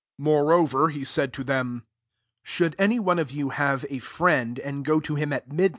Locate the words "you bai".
3.29-3.85